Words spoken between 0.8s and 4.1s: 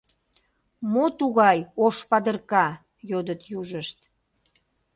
—Мо тугай ош падырка?— йодыт южышт.